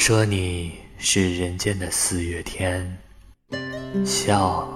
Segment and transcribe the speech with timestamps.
[0.00, 2.98] 说你是人间的四月天，
[4.02, 4.66] 笑，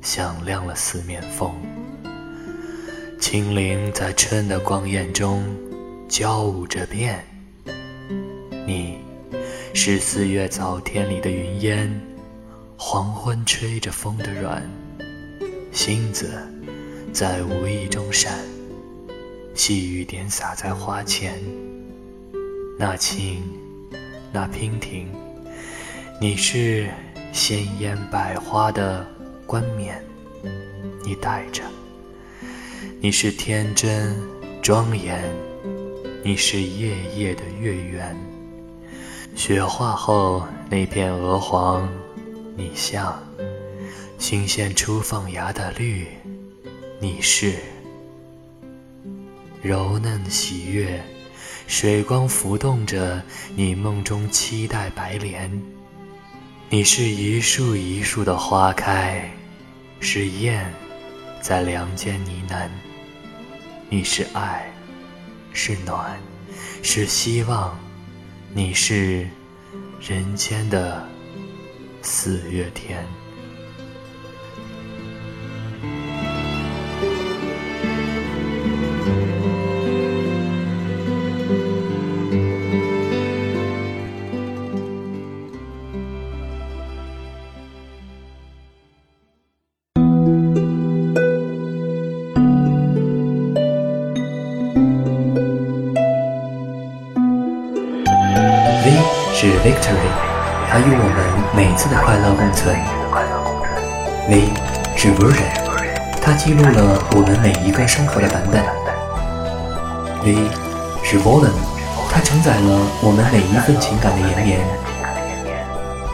[0.00, 1.52] 响亮了四面风。
[3.18, 5.44] 清灵在春的光艳中
[6.08, 7.26] 交舞着变。
[8.64, 8.98] 你，
[9.74, 12.00] 是四月早天里的云烟，
[12.78, 14.62] 黄昏吹着风的软，
[15.72, 16.30] 星子
[17.12, 18.38] 在无意中闪，
[19.56, 21.34] 细雨点洒在花前。
[22.78, 23.42] 那青，
[24.32, 25.08] 那娉婷，
[26.20, 26.88] 你是
[27.32, 29.06] 鲜艳百花的
[29.46, 30.02] 冠冕，
[31.04, 31.62] 你戴着。
[33.00, 34.16] 你是天真
[34.62, 35.22] 庄严，
[36.22, 38.16] 你是夜夜的月圆。
[39.34, 41.88] 雪化后那片鹅黄，
[42.56, 43.22] 你像
[44.18, 46.06] 新鲜初放芽的绿，
[46.98, 47.54] 你是
[49.62, 51.02] 柔嫩喜悦，
[51.66, 53.20] 水光浮动着
[53.54, 55.50] 你梦中期待白莲。
[56.70, 59.28] 你是一树一树的花开，
[60.00, 60.72] 是燕。
[61.40, 62.68] 在梁间呢喃，
[63.88, 64.68] 你是爱，
[65.52, 66.18] 是暖，
[66.82, 67.78] 是希望，
[68.52, 69.28] 你是
[70.00, 71.06] 人间的
[72.02, 73.06] 四月天。
[106.46, 108.62] 记录了我们每一个生活的版本。
[110.22, 110.48] V
[111.02, 111.50] 是 Volume，
[112.08, 114.60] 它承载了我们每一份情感的延绵。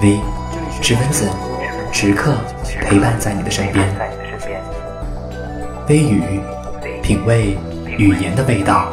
[0.00, 0.22] V
[0.80, 1.28] 是 Vincent，
[1.92, 2.34] 时刻
[2.80, 3.86] 陪伴在你的身边。
[5.90, 6.40] 微语，
[7.02, 8.88] 品味语言的味道。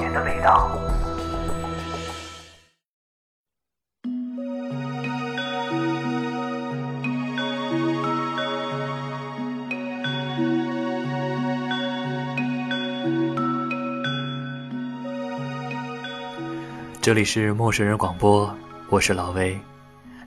[17.10, 18.56] 这里是陌生人广播，
[18.88, 19.60] 我是老魏，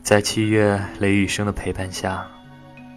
[0.03, 2.27] 在七月雷雨声的陪伴下，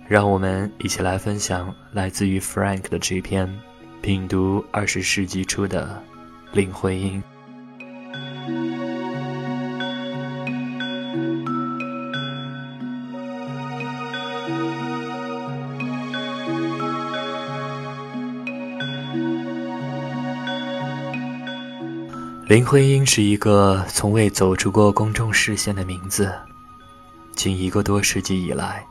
[0.07, 3.47] 让我们一起来分享来自于 Frank 的这篇
[4.01, 6.01] 品读二十世纪初的
[6.51, 7.22] 林徽因。
[22.48, 26.32] 林徽因是一个从未走出过公众视线的名字，
[27.36, 28.86] 近一个多世纪以来，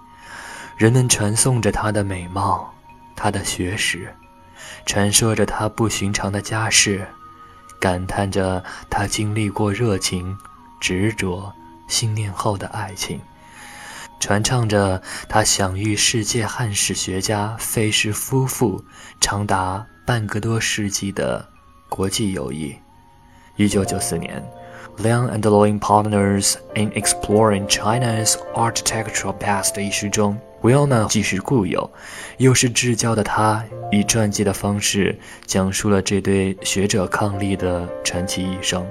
[0.77, 2.69] 人们传颂着她的美貌，
[3.15, 4.13] 她的学识，
[4.87, 7.07] 传说着她不寻常的家世，
[7.79, 10.37] 感叹着她经历过热情、
[10.81, 11.53] 执着、
[11.87, 13.21] 信念后的爱情，
[14.19, 18.85] 传唱着她享誉世界汉史学家费氏夫妇
[19.21, 21.49] 长达半个多世纪的
[21.89, 22.75] 国际友谊。
[23.57, 24.43] 一九九四年
[24.99, 31.89] ，Liang and Loing Partners in Exploring China's Architectural Past 一书中，Wilma 既是故友，
[32.39, 35.17] 又是至交的他，以传记的方式
[35.47, 38.85] 讲述了这对学者伉俪的传奇一生。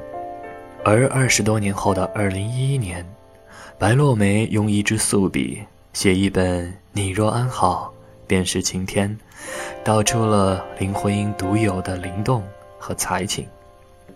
[0.85, 3.05] 而二十多年后的二零一一年，
[3.77, 5.61] 白落梅用一支素笔
[5.91, 7.93] 写一本《你若安好，
[8.25, 9.09] 便是晴天》，
[9.85, 12.41] 道出了林徽因独有的灵动
[12.79, 13.45] 和才情。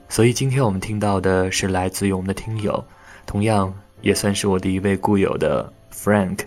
[0.10, 2.84] 所以今天我们听到的是来自于我们的听友，
[3.26, 6.40] 同样也算是我的一位故友的 Frank，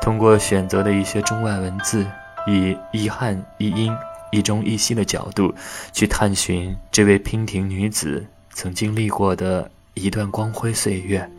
[0.00, 2.04] 通过选择的一些中外文字，
[2.46, 3.96] 以一汉一英、
[4.32, 5.54] 一中一西的角度，
[5.92, 11.30] 去探寻这位娉婷女子曾经历过的一段光辉岁月，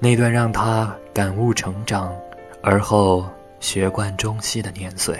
[0.00, 2.14] 那段让她感悟成长，
[2.62, 3.26] 而后
[3.58, 5.18] 学贯中西的年岁。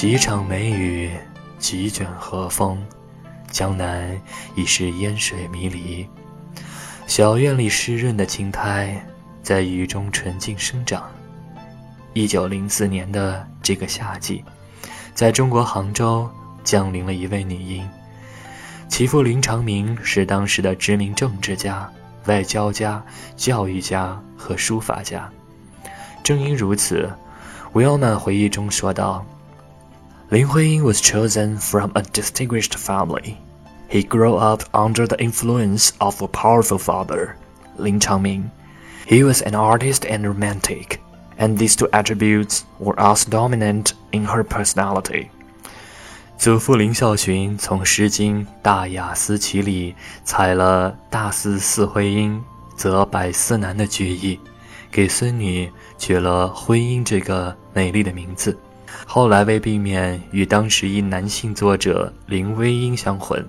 [0.00, 1.10] 几场梅雨，
[1.58, 2.82] 几卷和风，
[3.50, 4.18] 江南
[4.56, 6.08] 已是烟水迷离。
[7.06, 8.98] 小院里湿润的青苔
[9.42, 11.10] 在雨中纯净生长。
[12.14, 14.42] 一九零四年的这个夏季，
[15.12, 16.26] 在中国杭州
[16.64, 17.86] 降临了一位女婴，
[18.88, 21.86] 其父林长民是当时的知名政治家、
[22.24, 23.04] 外交家、
[23.36, 25.30] 教育家和书法家。
[26.22, 27.12] 正因如此，
[27.74, 29.22] 吴耀满回忆中说道
[30.29, 33.37] ：“林徽因 was chosen from a distinguished family.
[33.89, 37.35] He grew up under the influence of a powerful father,
[37.77, 38.49] Lin Changming.
[39.07, 40.99] He was an artist and romantic.”
[41.37, 45.29] and these two attributes were as dominant in her personality.
[46.37, 52.41] 祖父林孝询从《诗经·大雅·思齐》里采了“大似似徽因，
[52.75, 54.39] 则百思难”的句意，
[54.91, 58.57] 给孙女取了“徽因”这个美丽的名字。
[59.06, 63.44] 后来为避免与当时一男性作者林徽因相混，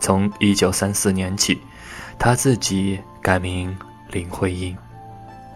[0.00, 1.58] 从一九三四年起，
[2.18, 3.76] 他自己改名
[4.10, 4.76] 林徽因。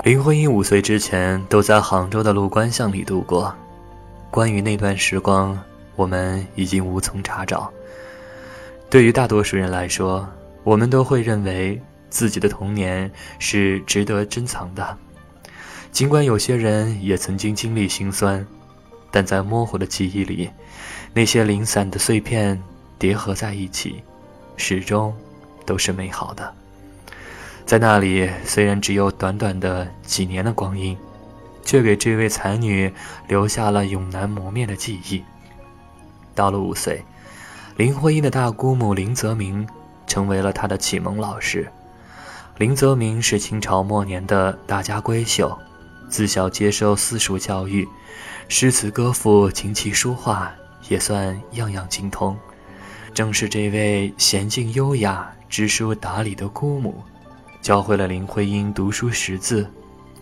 [0.04, 3.54] 林徽因五岁之前都在杭州的陆关巷里度过，
[4.30, 5.58] 关于那段时光，
[5.96, 7.70] 我们已经无从查找。
[8.88, 10.28] 对于大多数人来说，
[10.62, 14.96] 我们都会认为自己的童年是值得珍藏的，
[15.90, 18.46] 尽管有些人也曾经经历辛酸，
[19.16, 20.50] 但在模糊的记忆里，
[21.14, 22.62] 那些零散的碎片
[22.98, 24.02] 叠合在一起，
[24.58, 25.16] 始终
[25.64, 26.52] 都是美好的。
[27.64, 30.94] 在那里，虽然只有短短的几年的光阴，
[31.64, 32.92] 却给这位才女
[33.26, 35.24] 留下了永难磨灭的记忆。
[36.34, 37.02] 到了五岁，
[37.78, 39.66] 林徽因的大姑母林则明
[40.06, 41.66] 成为了她的启蒙老师。
[42.58, 45.56] 林则明是清朝末年的大家闺秀，
[46.10, 47.88] 自小接受私塾教育，
[48.48, 50.54] 诗词歌赋、琴棋书画
[50.88, 52.36] 也算样样精通。
[53.12, 57.02] 正是这位娴静优雅、知书达理的姑母。
[57.60, 59.68] 教会了林徽因读书识字，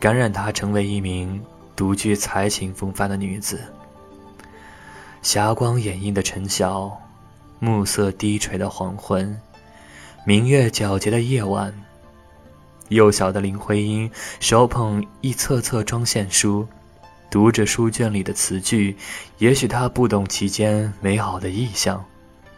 [0.01, 1.43] 感染她成为一名
[1.77, 3.61] 独具才情风范的女子。
[5.21, 6.99] 霞光掩映的晨晓，
[7.59, 9.39] 暮色低垂的黄昏，
[10.25, 11.75] 明月皎洁的夜晚。
[12.89, 14.11] 幼小的林徽因
[14.41, 16.67] 手捧一册册装线书，
[17.35, 18.97] 读着书卷里的词句，
[19.39, 22.01] 也许他不懂其间美好的意象，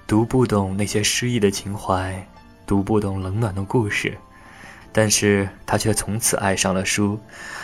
[0.07, 2.23] 读不懂那些诗意的情怀，
[2.67, 4.15] 读不懂冷暖的故事。
[4.93, 7.19] 但是他却从此爱上了书，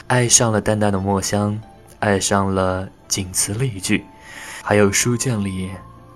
[0.07, 1.61] 爱上了淡淡的墨香，
[1.99, 4.03] 爱上了锦词丽句，
[4.63, 5.69] 还有书卷里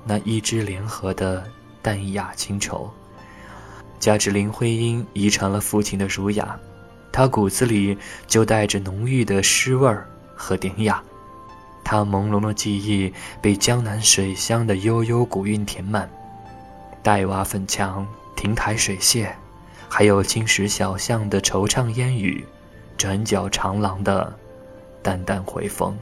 [0.02, 1.44] 那一枝联合的
[1.82, 2.90] 淡雅清愁。
[4.00, 6.58] 加之林徽因遗传了父亲的儒雅，
[7.12, 11.02] 他骨子里就带着浓郁的诗味儿和典雅。
[11.82, 16.10] 他朦胧的记忆被江南水乡的悠悠古韵填满，
[17.02, 18.06] 黛瓦粉墙，
[18.36, 19.28] 亭台水榭。
[19.88, 22.44] 还有青石小巷的惆怅烟雨，
[22.98, 24.36] 转角长廊的
[25.00, 25.96] 淡淡回风。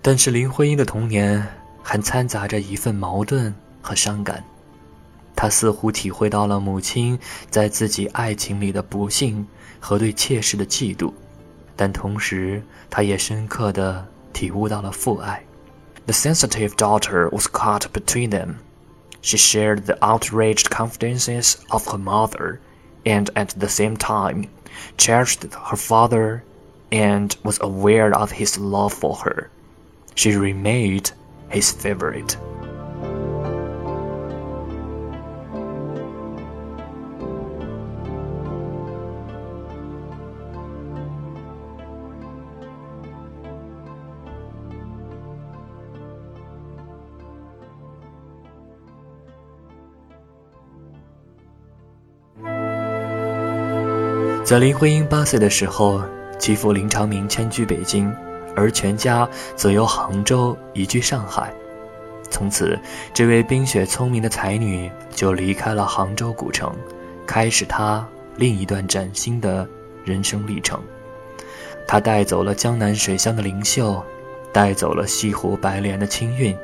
[0.00, 1.44] 但是林徽因的童年
[1.82, 3.52] 还掺杂着一份矛盾
[3.82, 4.44] 和伤感，
[5.34, 7.18] 她似乎体会到了母亲
[7.50, 9.44] 在自己爱情里的不幸
[9.80, 11.12] 和对妾室的嫉妒，
[11.81, 15.43] 但同时，她也深刻的体悟到了父爱。
[16.05, 18.55] The sensitive daughter was caught between them.
[19.21, 22.59] She shared the outraged confidences of her mother,
[23.03, 24.47] and at the same time
[24.97, 26.43] cherished her father
[26.91, 29.49] and was aware of his love for her.
[30.15, 31.11] She remained
[31.49, 32.37] his favorite.
[54.44, 56.02] 在林徽因八岁的时候，
[56.36, 58.12] 其父林长民迁居北京，
[58.56, 61.54] 而全家则由杭州移居上海。
[62.28, 62.76] 从此，
[63.14, 66.74] 这位冰雪聪明的才女就离开了杭州古城，
[67.24, 68.06] 开始她
[68.36, 69.66] 另一段崭新的
[70.04, 70.82] 人生历程。
[71.86, 74.04] 她带走了江南水乡的灵秀，
[74.52, 76.54] 带走了西湖白莲的清韵，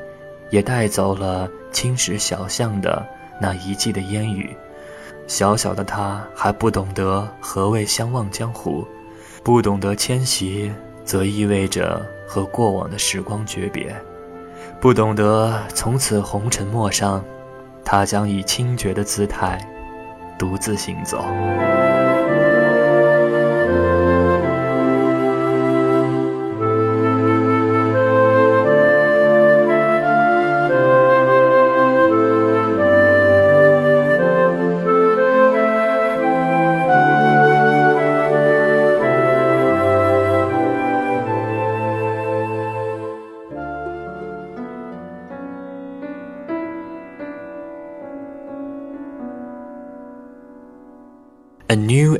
[0.51, 3.07] 也带走了青石小巷的
[3.39, 4.53] 那一季的烟雨。
[5.29, 8.83] 小小的他还不懂得何谓相忘江湖，
[9.43, 10.71] 不懂得迁徙，
[11.05, 13.95] 则意味着和过往的时光诀别，
[14.81, 17.23] 不懂得从此红尘陌上，
[17.85, 19.63] 他将以清绝的姿态，
[20.39, 21.23] 独自行走。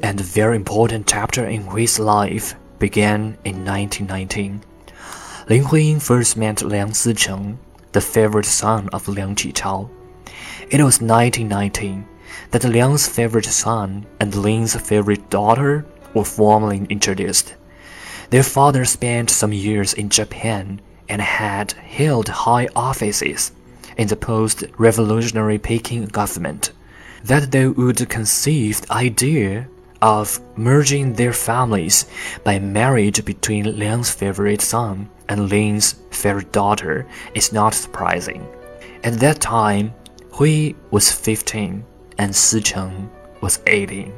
[0.03, 4.61] And very important chapter in his life began in 1919.
[5.49, 7.57] Lin Huiying first met Liang Sicheng,
[7.91, 9.89] the favorite son of Liang Qichao.
[10.69, 12.05] It was 1919
[12.51, 17.55] that Liang's favorite son and Lin's favorite daughter were formally introduced.
[18.29, 23.51] Their father spent some years in Japan and had held high offices
[23.97, 26.71] in the post-revolutionary Peking government.
[27.23, 29.67] That they would conceive the idea
[30.00, 32.04] of merging their families
[32.44, 38.42] by marriage between Liang's favorite son and Lin's favorite daughter is not surprising.
[39.02, 39.92] At that time,
[40.32, 41.84] Hui was 15
[42.18, 43.08] and Sicheng
[43.40, 44.08] was 18.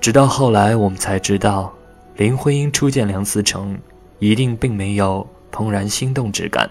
[0.00, 1.74] 直到后来，我们才知道，
[2.16, 3.78] 林徽因初见梁思成，
[4.18, 6.70] 一定并没有怦然心动之感，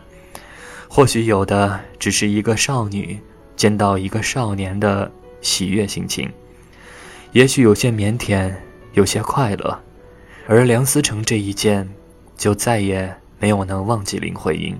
[0.87, 3.19] 或许有的只是一个少女
[3.55, 5.11] 见到一个少年的
[5.41, 6.31] 喜悦心情。
[7.32, 8.52] 也许有些腼腆，
[8.92, 9.78] 有些快乐，
[10.46, 11.88] 而梁思成这一见，
[12.36, 14.74] 就再也没有能忘记林徽因。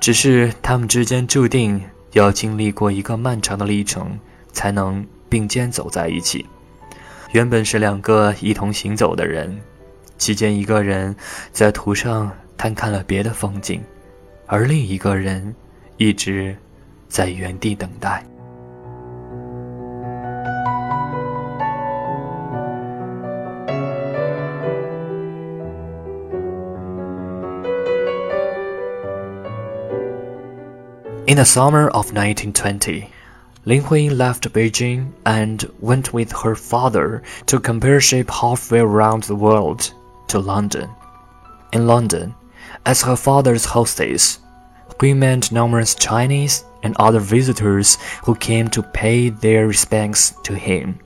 [0.00, 4.18] 只是他们之间注定要经历过一个漫长的历程，
[4.52, 6.44] 才能并肩走在一起。
[7.32, 9.58] 原本是两个一同行走的人，
[10.16, 11.16] 期间一个人
[11.50, 13.82] 在途上探看了别的风景，
[14.46, 15.54] 而另一个人
[15.96, 16.56] 一直
[17.08, 18.22] 在原地等待。
[31.28, 33.10] In the summer of 1920,
[33.66, 39.36] Lin Huiying left Beijing and went with her father to compare ship halfway around the
[39.36, 39.92] world
[40.28, 40.88] to London.
[41.74, 42.34] In London,
[42.86, 44.38] as her father's hostess,
[44.98, 50.98] Hui met numerous Chinese and other visitors who came to pay their respects to him.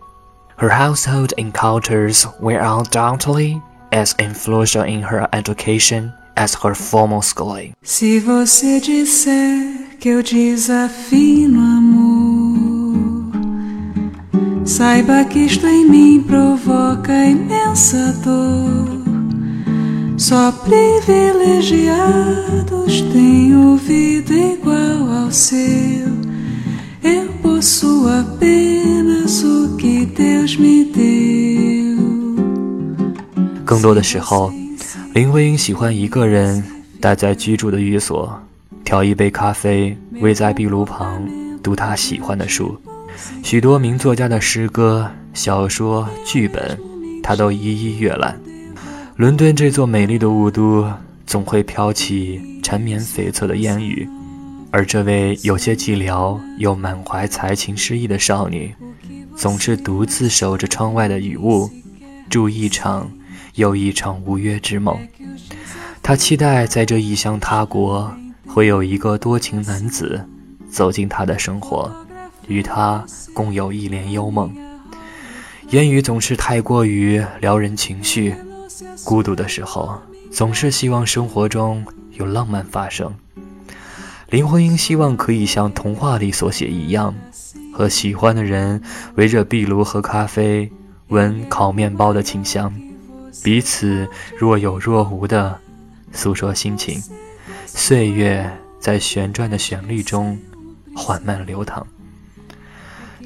[0.57, 3.61] Her household encounters were undoubtedly
[3.91, 7.74] as influential in her education as her formal schooling.
[7.82, 13.32] Se você disser que eu desafio no amor,
[14.66, 18.98] saiba que isto em mim provoca imensa dor.
[20.18, 26.18] Só privilegiados têm ouvido igual ao seu.
[27.04, 31.18] Eu possuo apenas o que Deus me deu.
[33.68, 34.61] 更多的时候。
[35.15, 36.63] 林徽因喜欢一个人
[37.01, 38.41] 待在居住的寓所，
[38.85, 41.27] 调一杯咖啡，围在壁炉旁
[41.63, 42.77] 读她喜欢的书。
[43.43, 46.79] 许多名作家的诗歌、小说、剧本，
[47.23, 48.39] 她都一一阅览。
[49.17, 50.91] 伦敦这座美丽的雾都，
[51.27, 54.09] 总会飘起缠绵悱恻的烟雨，
[54.71, 58.75] 而这位有些寂寥又满怀才情诗意的少女，
[59.37, 61.71] 总是独自守着窗外的雨雾，
[62.29, 63.11] 筑一场。
[63.55, 64.99] 又一场无约之梦，
[66.03, 68.15] 他期待在这异乡他国，
[68.47, 70.27] 会有一个多情男子
[70.71, 71.91] 走进他的生活，
[72.49, 73.05] 与他
[73.35, 74.55] 共有一帘幽梦。
[75.69, 78.35] 言语总是太过于撩人情绪，
[79.05, 83.15] 孤独的时候，总是希望生活中有浪漫发生。
[84.31, 87.15] 林徽因希望可以像童话里所写一样，
[87.73, 88.83] 和喜欢的人
[89.17, 90.73] 围着壁炉喝咖啡，
[91.09, 92.73] 闻烤面包的清香。
[93.43, 94.09] 彼此
[94.39, 95.59] 若有若无的
[96.13, 97.03] 诉说心情，
[97.67, 100.39] 岁月在旋转的旋律中
[100.95, 101.87] 缓慢流淌。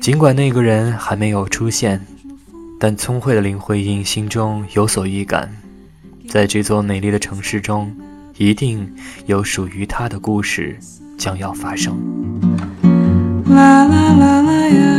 [0.01, 2.07] 尽管那个人还没有出现，
[2.79, 5.55] 但聪慧的林徽因心中有所预感，
[6.29, 7.95] 在这座美丽的城市中，
[8.37, 8.95] 一定
[9.27, 10.79] 有属于他的故事
[11.19, 11.97] 将要发生。
[13.49, 14.96] 啦啦啦啦呀，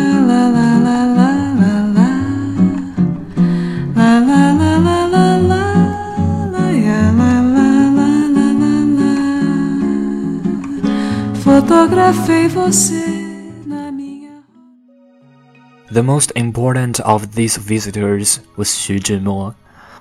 [15.90, 19.56] The most important of these visitors was Xu Zhimo,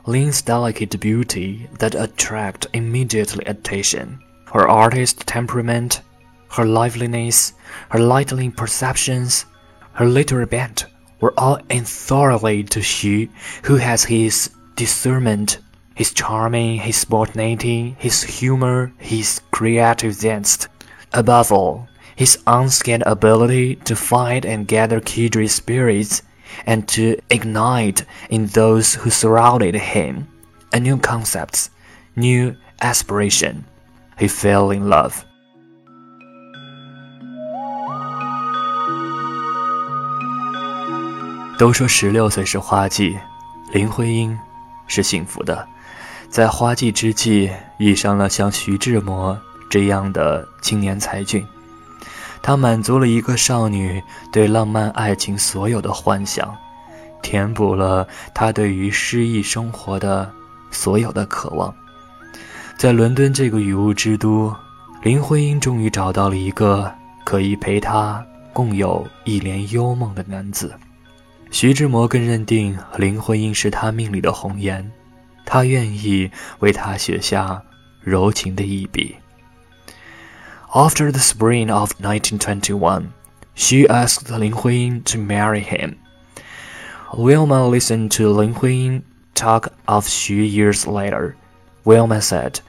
[0.05, 4.21] Lin's delicate beauty that attracted immediately attention.
[4.53, 6.03] Her artist temperament,
[6.51, 7.55] her liveliness,
[7.89, 9.47] her lightning perceptions,
[9.95, 10.85] her literary bent
[11.23, 13.31] were all enthralling to Xu,
[13.63, 15.61] who has his discernment,
[15.95, 20.69] his charming, his spontaneity, his humor, his creative zest.
[21.16, 26.22] Above all, his unscathed ability to find and gather kindred spirits
[26.66, 30.28] and to ignite in those who surrounded him
[30.72, 31.70] a new concepts,
[32.16, 33.63] new aspiration.
[34.18, 35.24] He fell in love.
[41.58, 43.18] 都说十六岁是花季，
[43.72, 44.38] 林徽因
[44.88, 45.68] 是幸福的，
[46.30, 51.47] 在花季之际遇上了像徐志摩 这样的青年才俊，
[52.43, 56.57] 他满足了一个少女对浪漫爱情所有的幻想，
[57.23, 60.31] 填补了她对于诗意生活的
[60.71, 61.75] 所有的渴望。
[62.77, 64.55] 在伦敦这个雨雾之都，
[65.03, 66.93] 林徽因终于找到了一个
[67.25, 70.75] 可以陪她共有一帘幽梦的男子。
[71.51, 74.91] 徐志摩更认定林徽因是他命里的红颜，
[75.45, 77.63] 他愿意为她写下
[78.01, 79.15] 柔情的一笔。
[80.75, 83.15] After the spring of 1921,
[83.55, 85.99] she asked Lin Huiyin to marry him.
[87.17, 89.03] Wilma listened to Lin Huiyin
[89.35, 91.37] talk of Xu years later.
[91.85, 92.61] Wilma said,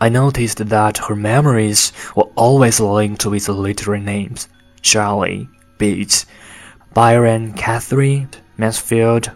[0.00, 4.48] I noticed that her memories were always linked with literary names
[4.82, 6.26] Charlie, Beats,
[6.92, 8.28] Byron, Catherine,
[8.58, 9.30] Mansfield,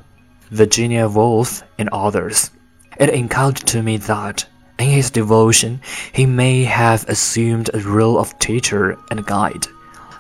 [0.50, 2.50] Virginia Woolf, and others.
[2.99, 4.47] It occurred to me that,
[4.81, 5.79] in his devotion,
[6.13, 9.67] he may have assumed a role of teacher and guide,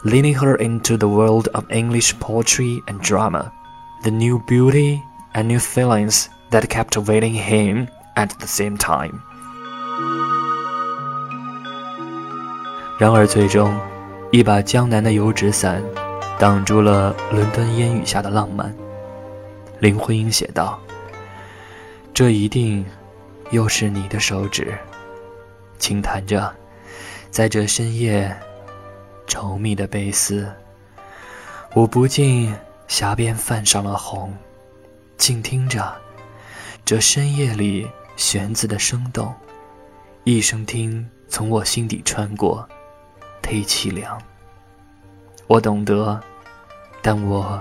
[0.03, 3.51] leading her into the world of English poetry and drama,
[4.03, 5.01] the new beauty
[5.33, 9.21] and new feelings that captivating him at the same time.
[12.99, 13.79] 然而，最终，
[14.31, 15.83] 一把江南的油纸伞
[16.39, 18.73] 挡住了伦敦烟雨下的浪漫。
[19.79, 22.83] 林徽因写道：“这一定
[23.52, 24.76] 又是你的手指，
[25.78, 26.52] 轻弹着，
[27.30, 28.34] 在这深夜
[29.28, 30.50] 稠密的悲思。
[31.74, 32.54] 我不禁
[32.88, 34.34] 颊边泛上了红，
[35.16, 35.94] 静听着
[36.84, 37.86] 这深夜里
[38.16, 39.32] 弦子的声动，
[40.24, 42.68] 一声听从我心底穿过，
[43.42, 44.20] 忒凄凉。
[45.46, 46.20] 我懂得。”
[47.04, 47.60] 但我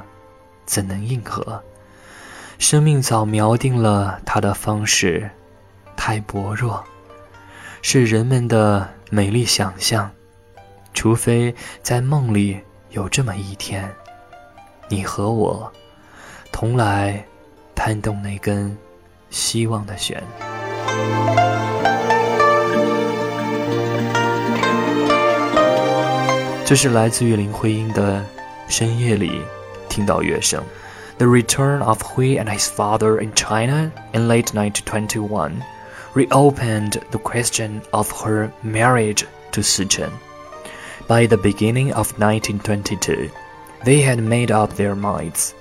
[0.66, 1.60] 怎能应和？
[2.60, 5.32] 生命早锚定了它的方式，
[6.04, 6.84] 太薄弱，
[7.84, 10.10] 是人们的美丽想象。
[10.96, 12.60] 除非在梦里
[12.90, 13.88] 有这么一天，
[14.90, 15.72] 你和我
[16.52, 17.24] 同来
[17.76, 18.76] 弹动那根
[19.30, 20.24] 希望的弦。
[26.66, 28.26] 这是来自于林徽因的。
[28.68, 29.44] 深夜里，
[29.88, 30.64] 听到乐声。
[31.20, 35.52] The return of Hui and his father in China in late 1921
[36.14, 40.12] reopened the question of her marriage to Sichuan.
[41.08, 43.30] By the beginning of 1922,
[43.84, 45.56] they had made up their minds.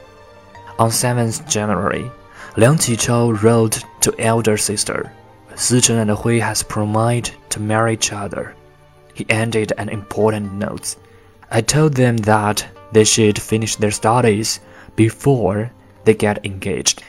[0.79, 2.11] On 7th January,
[2.57, 5.13] Liang Qichao wrote to elder sister,
[5.55, 8.55] Sichuan and Hui has promised to marry each other.
[9.15, 10.97] He ended an important note.
[11.51, 14.61] I told them that they should finish their studies
[14.97, 15.71] before
[16.05, 17.03] they get engaged.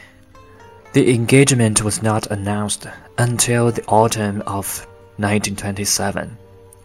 [0.94, 2.86] The engagement was not announced
[3.18, 6.38] until the autumn of 1927,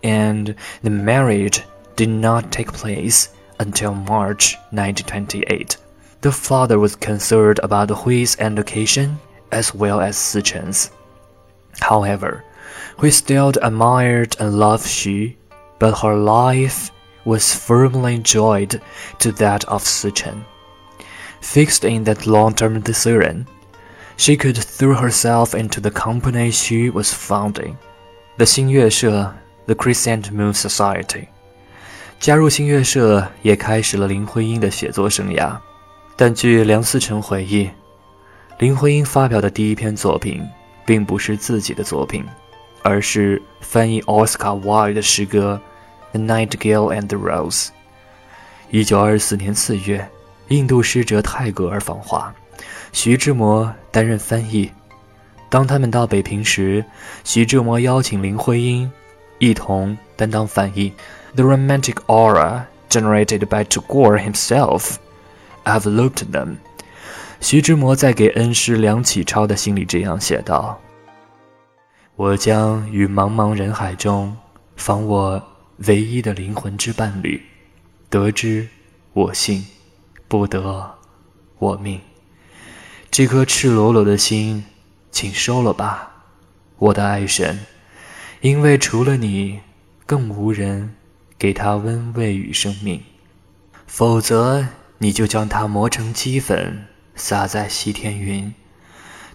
[0.05, 1.65] and the marriage
[1.97, 5.77] did not take place until March 1928.
[6.21, 9.19] The father was concerned about Hui's education
[9.51, 10.93] as well as Sichuan's.
[11.81, 12.45] However,
[12.99, 15.35] Hui still admired and loved Xu,
[15.81, 16.93] but her life
[17.25, 18.81] was firmly joined
[19.19, 20.45] to that of Sichuan.
[21.41, 23.49] Fixed in that long-term decision,
[24.17, 27.75] she could throw herself into the company she was founding,
[28.37, 29.35] the 新月社
[29.67, 31.27] the Crescent Moon Society.
[32.19, 35.57] 加入新月社也开始了林徽因的写作生涯，
[36.17, 37.71] 但据梁思成回忆，
[38.59, 40.43] 林徽因发表的第一篇作品
[40.87, 42.25] 并不是自己的作品，
[42.83, 45.61] 而是翻译奥斯卡·瓦尔的诗歌
[46.13, 47.69] The Nightingale and the Rose。
[48.71, 50.09] 一九二四年四月，
[50.49, 52.35] 印度使者泰戈尔访华，
[52.97, 54.71] 徐志摩担任翻译。
[55.51, 56.83] 当他们到北平时，
[57.25, 58.91] 徐志摩邀请林徽因
[59.39, 60.91] 一同担当翻译。
[61.35, 64.95] The romantic aura generated by Tagore himself,
[65.65, 66.57] I've looked at them。
[67.39, 70.81] 徐志摩在给恩师梁启超的信里这样写道
[72.17, 74.35] ：“我将于茫茫人海中
[74.77, 75.43] 访我。”
[75.87, 77.39] 唯一的灵魂之伴侣，
[78.09, 78.67] 得之
[79.13, 79.63] 我幸，
[80.27, 80.95] 不得
[81.59, 82.01] 我命。
[83.17, 84.63] 这颗赤裸裸的心，
[85.11, 86.27] 请收了吧，
[86.77, 87.61] 我的爱神，
[88.43, 89.61] 因为除了你，
[90.05, 90.95] 更无人
[91.39, 93.03] 给他温慰与生命。
[93.87, 94.67] 否则，
[94.99, 98.53] 你就将它磨成齑粉，撒在西天云，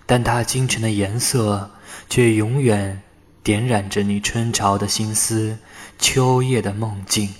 [0.05, 1.71] 但它精纯的颜色，
[2.07, 3.01] 却永远
[3.41, 5.57] 点染着你春潮的心思。
[5.97, 7.33] 秋夜的梦境，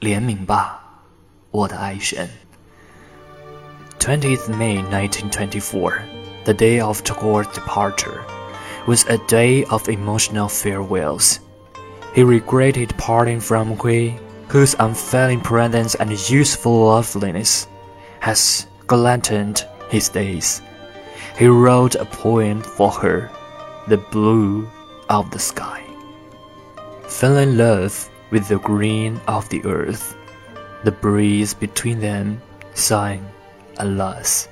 [0.00, 1.02] 怜悯吧，
[1.52, 2.28] 我的爱神。
[4.04, 6.04] 20th May 1924,
[6.44, 8.22] the day of Tagore's departure,
[8.86, 11.40] was a day of emotional farewells.
[12.14, 14.10] He regretted parting from Hui,
[14.48, 17.66] whose unfailing presence and youthful loveliness
[18.20, 20.60] has gladdened his days.
[21.38, 23.30] He wrote a poem for her,
[23.88, 24.68] The Blue
[25.08, 25.82] of the Sky.
[27.08, 30.14] Fell in love with the green of the earth,
[30.84, 32.42] the breeze between them
[32.74, 33.26] sighing,
[33.76, 34.44] alas.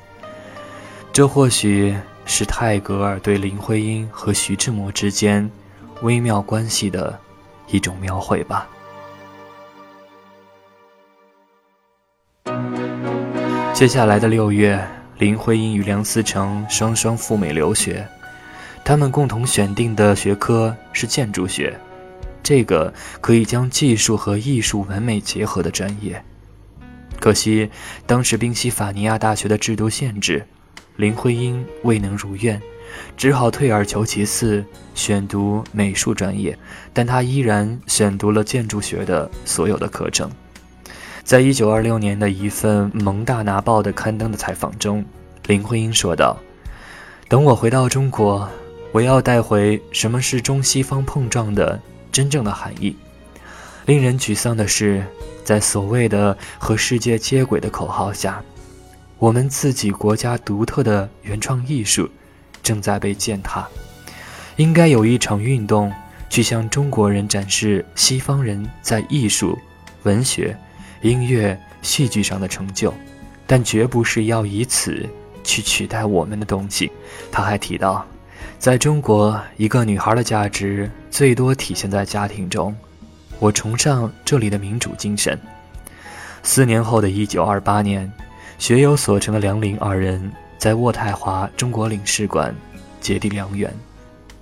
[1.13, 5.51] 这或许是泰戈尔对林徽因和徐志摩之间
[6.01, 7.19] 微妙关系的
[7.69, 8.67] 一种描绘吧。
[13.75, 14.81] 接下来的六月，
[15.19, 18.07] 林徽因与梁思成双双赴美留学，
[18.85, 21.77] 他们共同选定的学科是建筑学，
[22.43, 26.23] 这个可以将技术和艺术完美结合的专业。
[27.23, 27.71] 可惜
[28.05, 30.45] 当时宾夕法尼亚大学的制度限制，
[30.97, 32.61] 林徽因未能如愿，
[33.17, 34.65] 只好退而求其次，
[34.97, 36.59] 选读美术专业。
[36.93, 40.29] 但她依然选读了建筑学的所有的课程。
[41.23, 45.05] 在一九二六年的一份《蒙大拿报》的刊登的采访中，
[45.47, 46.37] 林徽因说道
[47.31, 48.49] ：“等我回到中国，
[48.91, 51.81] 我要带回什么是中西方碰撞的
[52.11, 52.97] 真正的含义。”
[53.87, 55.05] 令人沮丧的是，
[55.45, 58.43] 在所谓的和世界接轨的口号下，
[59.19, 62.09] 我们自己国家独特的原创艺术
[62.63, 63.67] 正在被践踏。
[64.57, 65.93] 应该有一场运动，
[66.29, 69.59] 去向中国人展示西方人在艺术、
[70.03, 70.57] 文学。
[71.01, 72.95] 音乐、戏剧上的成就，
[73.45, 75.05] 但绝不是要以此
[75.43, 76.93] 去取代我们的东西。
[77.33, 78.07] 他还提到，
[78.57, 82.73] 在中国，一个女孩的价值最多体现在家庭中。
[83.43, 85.37] 我崇尚这里的民主精神。
[86.45, 88.09] 四年后的一九二八年，
[88.57, 92.55] 学有所成的梁林二人在渥太华中国领事馆
[93.01, 93.69] 结缔良缘，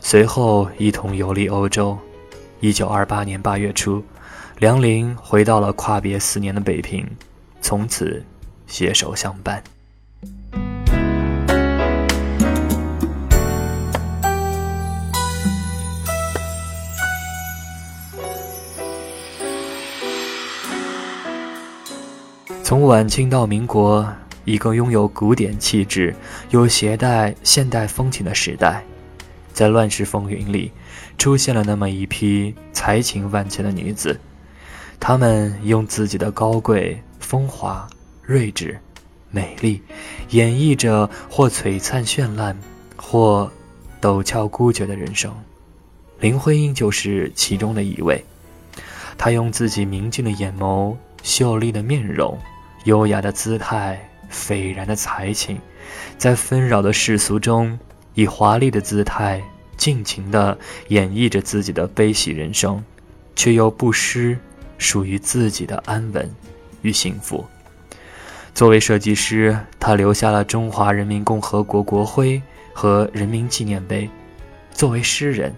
[0.01, 1.99] 随后一同游历欧洲。
[2.61, 4.05] 一九二八年八月初。
[4.59, 7.09] 梁林回到了跨别四年的北平，
[7.63, 8.23] 从此
[8.67, 9.65] 携手相伴。
[22.81, 24.11] 从晚清到民国，
[24.47, 26.17] 一个拥有古典气质
[26.49, 28.83] 又携带现代风情的时代，
[29.53, 30.73] 在乱世风云里，
[31.19, 34.19] 出现了那么一批才情万千的女子。
[34.99, 37.87] 她们用自己的高贵、风华、
[38.23, 38.81] 睿智、
[39.31, 39.83] 美丽，
[40.31, 42.59] 演绎着或璀璨绚烂，
[42.97, 43.53] 或
[44.01, 45.31] 陡峭孤绝的人生。
[46.19, 48.25] 林徽因就是其中的一位。
[49.19, 52.39] 她用自己明净的眼眸、秀丽的面容、
[52.85, 55.59] 优雅的姿态、斐然的才情，
[56.19, 57.79] 在纷扰的世俗中，
[58.15, 59.43] 以华丽的姿态，
[59.77, 60.57] 尽情地
[60.89, 62.85] 演绎着自己的悲喜人生，
[63.35, 64.39] 却又不失。
[64.81, 66.35] 属于自己的安稳
[66.81, 67.45] 与幸福。
[68.55, 72.41] 作为设计师，他留下了中华人民共和国国徽
[72.73, 74.09] 和人民纪念碑；
[74.73, 75.55] 作为诗人，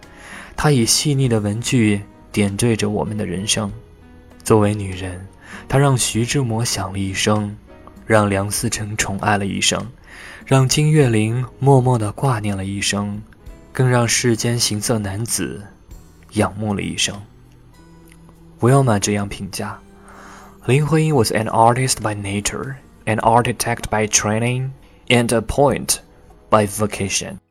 [0.57, 2.01] 他以细腻的文句
[2.33, 3.71] 点缀着我们的人生；
[4.43, 5.25] 作为女人，
[5.69, 7.57] 他让徐志摩想了一生，
[8.07, 9.87] 让梁思成宠爱了一生，
[10.47, 13.23] 让金岳霖默默地挂念了一生，
[13.73, 15.63] 更让世间行色男子
[16.33, 17.21] 仰慕了一生。
[18.59, 19.79] 不要嘛这样评价。
[20.67, 24.71] 林徽因 was an artist by nature, an architect by training,
[25.09, 25.97] and a poet
[26.49, 27.42] by vocation.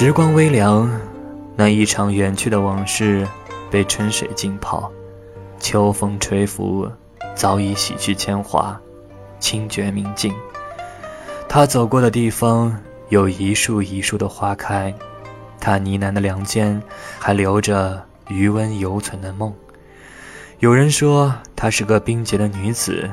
[0.00, 0.88] 时光微凉，
[1.56, 3.26] 那一场远去的往事
[3.68, 4.88] 被春水浸泡，
[5.58, 6.88] 秋风吹拂，
[7.34, 8.80] 早已洗去铅华，
[9.40, 10.32] 清绝明净。
[11.48, 12.72] 他走过的地方。
[13.08, 14.94] 有一树一树的花开，
[15.58, 16.80] 他呢喃的梁间
[17.18, 19.52] 还留着余温犹存的梦。
[20.60, 23.10] 有人说她是个冰洁的女子，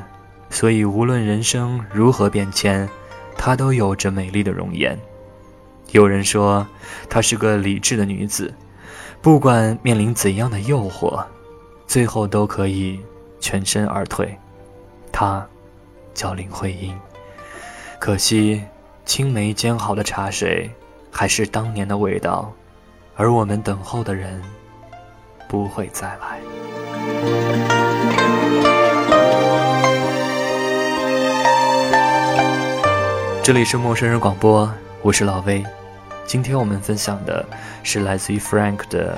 [0.52, 2.88] 所以无论人生如何变迁，
[3.36, 4.96] 她都有着美丽的容颜。
[5.96, 6.68] 有人说
[7.10, 8.54] 她是个理智的女子，
[9.22, 11.24] 不管面临怎样的诱惑，
[11.88, 13.00] 最后都可以
[13.40, 14.38] 全身而退。
[15.10, 15.48] 她
[16.14, 16.94] 叫林徽因，
[17.98, 18.62] 可惜。
[19.06, 20.70] 青梅煎好的茶水，
[21.12, 22.52] 还是当年的味道，
[23.16, 24.42] 而我们等候的人
[25.48, 26.42] 不会再来。
[33.44, 34.70] 这里是陌生人广播，
[35.04, 35.64] 我是老魏。
[36.26, 37.46] 今天我们分享的
[37.84, 39.16] 是来自于 Frank 的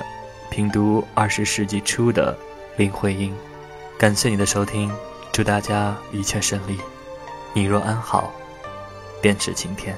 [0.51, 2.37] 《品读二十世纪初的
[2.75, 3.33] 林徽因。
[3.97, 4.91] 感谢你的收听，
[5.31, 6.77] 祝大家一切顺利。
[7.53, 8.33] 你若安好，
[9.21, 9.97] 便是晴天。